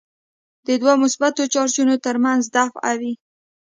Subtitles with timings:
[0.65, 3.13] د دوو مثبت چارجونو ترمنځ دفعه وي.